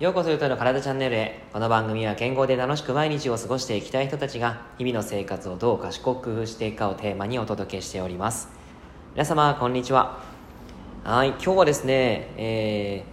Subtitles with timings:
[0.00, 1.44] ようこそゆとの体チャンネルへ。
[1.52, 8.48] この番組は健康で楽しく毎日を過ごしていきたい人たちが日々の生活をどう賢く工夫していくかをテーマにお届けしております。
[9.14, 10.18] 皆様こんにちは。
[11.04, 13.04] はい今日はですね、え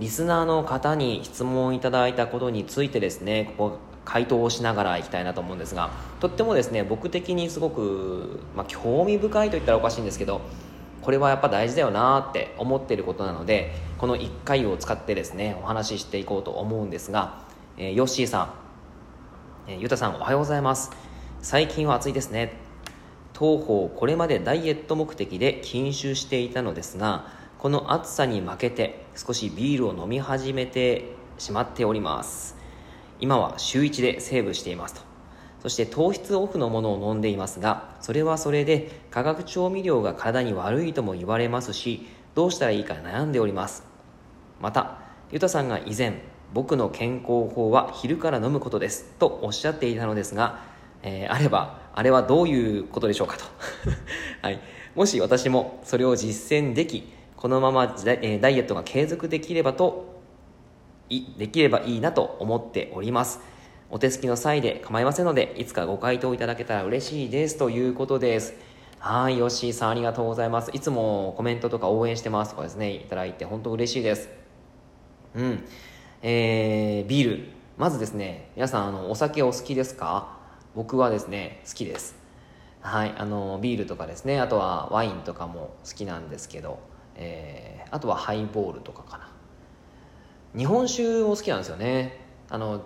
[0.00, 3.78] ー、リスナーの方に質問いただいたことについてですねここ
[4.12, 5.90] 回答をしながらいきたいなと思うんですが
[6.20, 10.42] とってもですね僕的にすごく、まあ、興味深いと言ったらおかしいんですけど
[11.00, 17.42] これはやっぱ大事だよなって思っていることなのでこの1回を使ってですねお話ししていこうと思うんですが、
[17.78, 18.54] えー、ヨッシーさ
[19.66, 20.90] ん、えー、ゆたさんおはようございます。
[21.40, 22.52] 最近は暑いですね。
[23.32, 27.26] 当方これまでダイエット目的で禁酒していたのですが
[27.58, 32.61] この暑さに負けて少しビールを飲み始めてしまっております。
[33.22, 35.00] 今は週1でセーブしていますと。
[35.62, 43.84] そして糖質オフのものを飲んでいますがそれはそれで化学調味料が体に悪いとも言われますしどうしたらいいか悩んでおります。
[44.60, 44.98] また
[45.30, 46.20] ゆたさんが以前
[46.52, 50.58] 僕の健康法は昼から飲むことですとおっしゃっていたのですが、
[51.04, 53.44] えー、あればあれはどういうことでしょうかと、
[54.42, 54.60] はい、
[54.96, 60.11] もし私もそれを実践できこのままダイエットが継続できればと
[61.38, 63.40] できればいいなと思っております
[63.90, 68.54] お手すきの際で構いませんので、いつかご回答いただけたら嬉しいですということです。
[68.98, 70.70] はい、ヨッシーさんありがとうございます。
[70.72, 74.30] いつもコメントとか応援してますとかですね、いただいて本当嬉しいです。
[75.34, 75.64] うん。
[76.22, 77.48] えー、ビール。
[77.76, 80.38] まずですね、皆さん、あの、お酒お好きですか？
[80.74, 82.14] 僕はですね、好きです。
[82.80, 86.78] はい、あの、ビールとかですね、あとはワインとかも好きなんですけど、
[87.16, 89.28] えー、あとはハイボールとかかな。
[90.56, 92.20] 日本酒も好きなんですよね。
[92.48, 92.82] あの、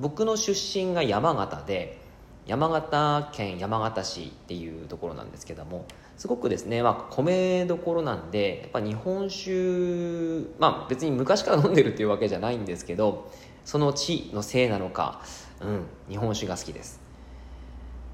[0.00, 2.00] 僕の出身が山形で
[2.46, 5.84] 山形県山形市っていうところなんですけども
[6.16, 13.30] すごくですね、まあ、米どころなんでやっぱ日本酒まあ別に昔から飲んでるっていうわけじゃないんですけど
[13.64, 15.22] その地のせいなのか、
[15.60, 17.00] うん、日本酒が好きです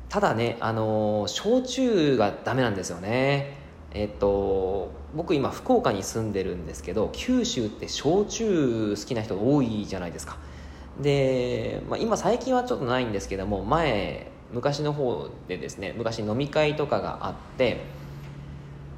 [0.09, 3.57] ただねあの焼酎がダメなんですよね
[3.93, 10.37] えっと僕今福岡に住んでるんですけど九州って焼酎好きな人多いじゃないですか。
[11.01, 17.85] で、まあ、今最近はちょっとないんですけども前昔の方でですね昔飲み会とかがあって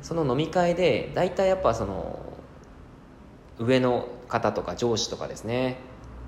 [0.02, 2.20] その飲み会で大体やっぱその
[3.58, 5.78] 上の方とか上司とかですね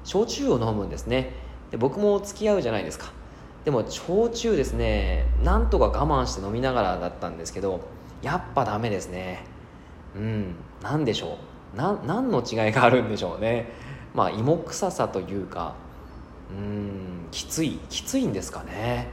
[0.05, 1.33] 焼酎を飲むんですね。
[1.71, 3.13] で僕も付き合うじゃないですか。
[3.65, 7.81] でも焼酎ですねなんとか我慢して飲みながらだったんですけど
[8.23, 9.45] やっぱダメですね。
[10.17, 10.55] うん。
[10.83, 11.39] 何でしょ
[11.75, 11.77] う。
[11.77, 13.71] な何の違いがあるんでしょうね。
[14.15, 15.75] まあ芋臭さというか。
[16.51, 17.29] うん。
[17.31, 17.79] きつい。
[17.89, 19.09] きついんですかね、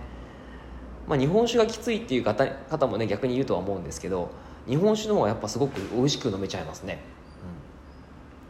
[1.08, 4.32] まあ、日本酒がきついっていう方方もね逆に言うとは思うんですけど
[4.68, 7.00] 日本酒の方がやっぱすごく美味しく飲めちゃいますね、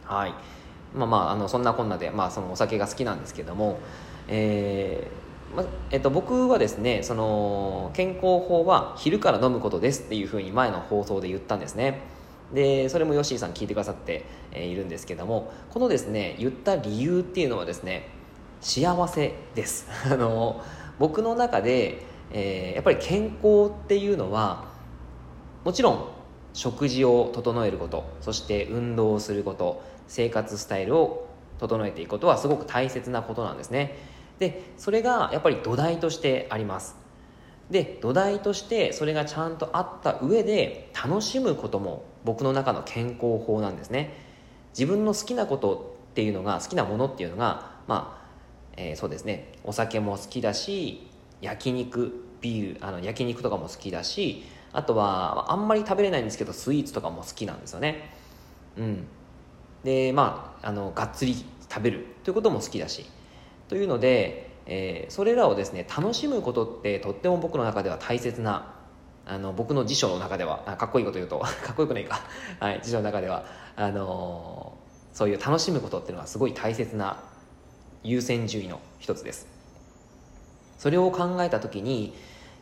[0.08, 0.34] うん、はい。
[0.94, 3.78] まあまああのそんなこんなで、まあ、そのお酒が好きなんですけども。
[4.28, 12.02] えーまえっと、僕はですねその健康法は昼から飲むことですっていうふうに前の放送で言ったんですね。
[12.52, 18.08] でそれもヨッシーさん聞いてくださっているんですけどもこのですね言った理由っていうのはですね
[18.60, 19.86] 幸せです。
[20.10, 20.62] あの
[20.98, 24.64] 僕の中で、えー、やっぱり健康っていうのは
[25.64, 26.08] もちろん
[26.54, 33.96] 食事を整えることそして運動をすること生活スタイルを整えていくことはすごく大切なことなんですね。
[34.38, 37.07] でそれがやっぱり土台としてあります。
[37.70, 44.14] で土台としてそれがちゃんとあった上で楽しむことも僕の中の健康法なんですね。
[44.70, 48.28] 自分の好きなことっていうのが好きなものっていうのがまあ、
[48.76, 49.52] えー、そうですね。
[49.64, 51.08] お酒も好きだし
[51.40, 58.10] 焼肉ビールあの焼肉とかも好きだしあとはあんまり食べれないんですけどスイーツとかも好きなんですよね。
[58.76, 59.06] うん。
[59.84, 63.04] でまああのがっつり食べるということも好きだし。
[63.68, 68.74] というので、えー、それらをですね楽しむことってとっても僕の中では大切な
[69.26, 72.20] あの僕の辞書の中ではかっこいいこと言うと かっこよくないか、
[72.60, 73.44] はい、辞書の中では
[73.76, 77.22] あのー、そういう楽しむことっていうのはすごい大切な
[78.04, 79.46] 優先順位の一つです。
[80.78, 82.14] それを考えた時に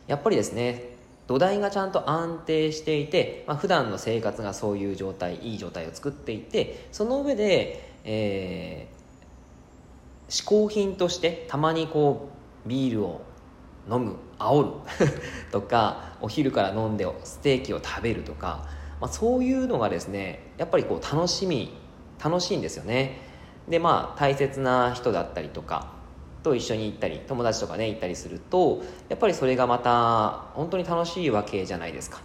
[0.07, 8.96] やっぱりですね土台がちゃんと安定していて、まあ、普段の生活がそういう状態いい状態を作っていてその上で、えー、
[10.29, 12.29] 嗜好品としてたまにこ
[12.65, 13.21] うビールを
[13.89, 14.71] 飲む煽る
[15.51, 18.65] とかお昼から飲んでステーキを食べるとか、
[18.99, 21.73] まあ、そういうのがですねやっぱりこう楽しみ
[22.23, 23.21] 楽しいんですよね。
[23.69, 25.87] でまあ大切な人だったりとか
[26.41, 32.19] と一緒に行ったり友達とかね行ったりするとやっぱりそれがまた本当に楽しいわけじゃないですか。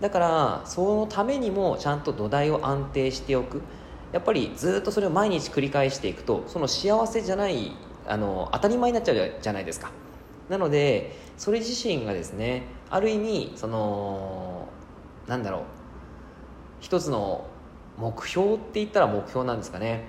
[0.00, 3.62] だからそのためにもちゃんと土台を安定しておく。
[4.12, 7.72] やっぱりずっとそれを毎日繰り返していくとその幸せじゃない
[8.06, 9.90] あの当たり前になっちゃうじゃないですか。
[10.48, 14.68] なのでそれ自身がですねある意味その
[15.28, 15.62] なんだろう
[16.80, 17.46] 一つの
[17.98, 20.04] 目標って言ったら目標なんですかね、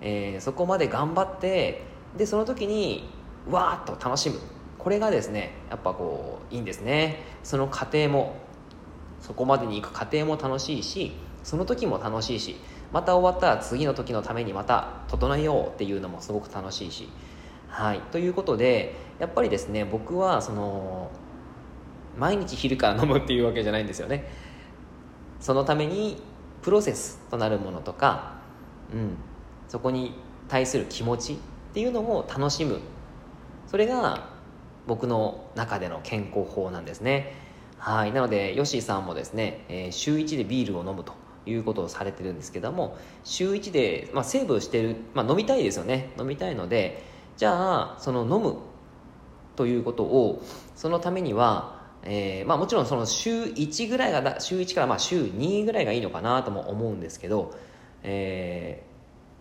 [0.00, 1.82] えー、そこまで頑張って
[2.16, 3.08] でその時に
[3.48, 4.38] わーっと楽しむ。
[4.78, 7.24] これがですねやっぱこういいんですね。
[7.42, 8.36] その過程も
[9.20, 11.12] そこまでに行く過程も楽しいし
[11.42, 12.56] その時も楽しいし
[12.92, 17.08] また終わったら次の時のためにまた整えようっていうのもすごく楽しいし。
[17.68, 18.00] はい。
[18.12, 21.10] ということでやっぱりですね僕はその
[22.16, 24.28] 毎日昼から飲むっていうわけじゃないんですよね。
[25.40, 26.16] そのために
[26.62, 28.38] プロセスとなるものとか、
[28.92, 29.16] うん、
[29.68, 30.14] そこに
[30.48, 31.36] 対する気持ちっ
[31.74, 32.80] ていうのを楽しむ。
[33.66, 34.30] それが
[34.86, 37.34] 僕の中での健康法なんですね。
[37.76, 38.12] はい。
[38.12, 41.12] なのでヨッシーさんもですね、えー、週1でビールを飲むと。
[41.48, 46.10] いうことをされてるんですけども週1で、まあ、セーブしてる、まあ、飲みたいですよね。
[46.18, 47.02] 飲みたいので
[47.36, 48.56] じゃあその飲む
[49.56, 50.42] ということを
[50.76, 57.54] そのためには、えーまあ、もちろんその週1ぐらいが週1からま週2ぐらいがいいのかなとも思うんですけど、
[58.02, 58.82] え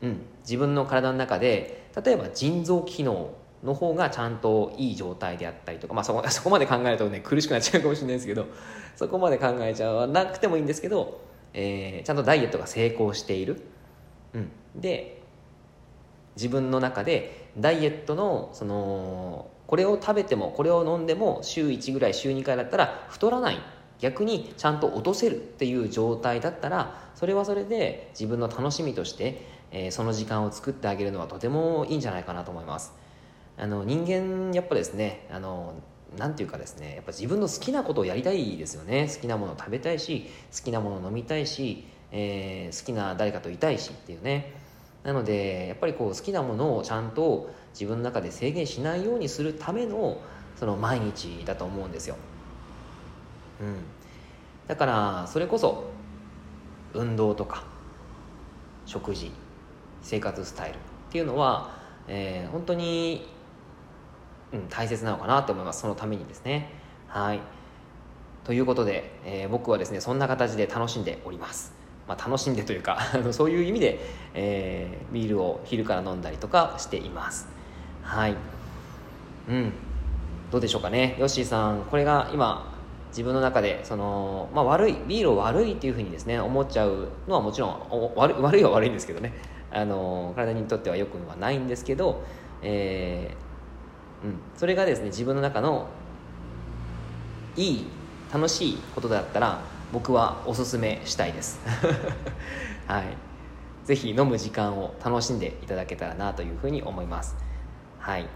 [0.02, 3.32] ーうん、自分の体の中で例えば腎臓機能
[3.64, 8.46] の方がちゃんといい状態であったりとか、まあ、そこそこまで考えるとね苦しくなっちゃうかもしれないですけど
[8.96, 11.22] そこまで考えちゃわなくてもいいんですけど、
[11.54, 13.62] えー、ちゃんとダイエットが成功している、
[14.34, 15.22] うん、で
[16.36, 23.58] 自分の中でダイエットのそのこれを食べてもこれを飲んでも週1ぐらい週2回だったら太らない。
[24.00, 29.42] 逆にちゃんと落とせるっていう状態だったらそれはそれで自分の楽しみとして、
[29.72, 32.94] えー、その時間を作ってあげるのはとてもいいんじゃないかなと思います。
[33.58, 35.74] あの人間やっぱですねあの
[36.18, 39.10] なんていうかですねやっぱ自分の好きなことをやりたいですよね。
[39.14, 44.54] 好きなものを食べたいし好きなものを飲みたいし、えー、好きな誰かといたいしっていうね。
[45.04, 50.20] なのでやっぱりこう好きなものをちゃんと自分の中で制限しないようにするための
[50.56, 52.18] その毎日だと思うんですよ、
[53.62, 53.76] うん、
[54.68, 55.86] だからそれこそ
[56.94, 57.64] 運動とか
[58.86, 59.32] 食事
[60.02, 60.80] 生活スタイルっ
[61.12, 61.72] ていうのは、
[62.08, 63.28] えー、本当に、
[64.54, 65.82] うん、大切なのかなと思います。
[65.82, 66.72] そのためにですね。
[67.08, 67.40] はい。
[68.44, 71.74] ということで、えー、僕はですねそんな形で楽しんでおります。
[72.08, 73.00] まあ、楽しんでというか
[73.32, 74.00] そういう意味で、
[74.34, 77.50] えー、ビールを昼から飲んだりとかしています。
[78.02, 78.36] はい。
[79.50, 79.74] うん。
[80.50, 81.18] どうでしょうかね。
[81.20, 82.74] ヨッシーさんこれが今
[83.10, 89.34] 自分の中でその、まあ、悪いビールを悪いっていうふうにですね思っちゃうのはもちろん悪悪いは悪いんですけどね。
[89.72, 92.24] あの体にとってはよくはないんですけど、
[92.62, 93.47] えー
[94.24, 95.88] うん、それがですね自分の中の
[97.56, 97.86] いい
[98.34, 99.62] 楽しいことだったら
[99.92, 101.60] 僕はおすすめしたいです。
[102.88, 103.04] はい。
[103.86, 107.38] ぜひ飲む時間を楽しんでいただけたらなというふうに思います。
[108.00, 108.28] はい。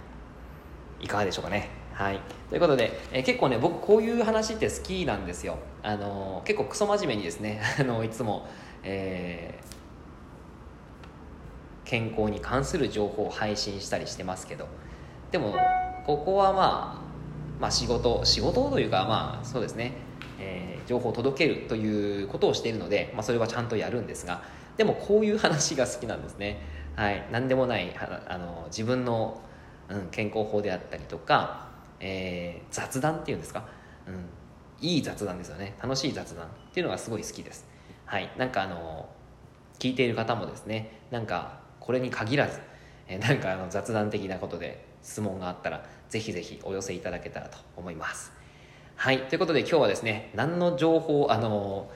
[1.02, 1.70] いかがでしょうかね。
[1.94, 2.22] はい。
[2.50, 5.58] ということで、えー、結構ね僕こういう話って好きなんですよ。
[5.84, 8.48] あのー、結構クソ真面目にですね あのいつも、
[8.84, 9.60] え、
[11.84, 14.68] 健康に関する情報を配信したりしてますけど。
[15.32, 15.56] でも
[16.06, 17.02] ここはまあ
[17.60, 19.94] まあ仕事仕事というかまあそうですね、
[20.40, 24.44] えー、情報を届けるということをしているので、まあ、それはちゃんとやるんですが
[24.78, 26.60] でもこういう話が好きなんですね。
[26.96, 27.26] はい。
[27.32, 29.42] 何でもないあの自分の
[29.92, 31.68] うん、健康法であったりとか、
[32.00, 33.68] えー、雑談っていうんですか、
[34.08, 34.26] うん、
[34.80, 35.76] いい雑談ですよね。
[35.82, 37.68] 楽しい雑談っていうのがすごい好きです。
[38.06, 38.32] はい。
[38.38, 39.10] なんかあの
[39.80, 42.60] 聞いている方もですねなんかこれに限らず、
[43.08, 48.32] えー、なんかあの雑談的なことで質問があったらぜひぜひお寄せいただけたらと思います
[48.96, 51.90] はいということで今日はですね何の情報あの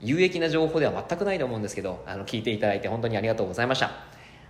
[0.00, 3.90] 有益な情報では全くないと思うんですけどあの聞いていただいて本当にありがとうございました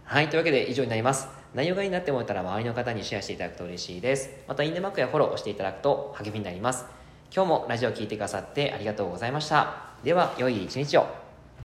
[0.05, 4.31] はいというわけで以上になります内容がいいなって思ったら周りの方にシェアしていただくと嬉しいです。
[4.47, 6.85] また、いいねマークやフォローをしていただくと励みになります。
[7.35, 9.89] 今日もラジオを聴いてくださってありがとうございました。
[10.05, 11.18] では、良い一日を。